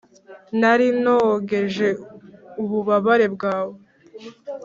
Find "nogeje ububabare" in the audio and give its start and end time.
1.03-3.25